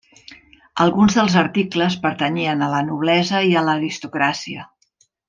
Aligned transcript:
Alguns 0.85 1.17
dels 1.17 1.35
articles 1.41 1.97
pertanyien 2.07 2.63
a 2.63 2.71
la 2.75 2.81
noblesa 2.91 3.43
i 3.51 3.55
a 3.55 3.67
l'aristocràcia. 3.69 4.65